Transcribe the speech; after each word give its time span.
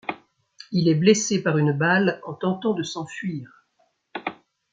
Il 0.71 0.89
est 0.89 0.95
blessé 0.95 1.43
par 1.43 1.59
une 1.59 1.73
balle 1.77 2.21
en 2.25 2.33
tentant 2.33 2.73
de 2.73 2.81
s'enfuir. 2.81 3.67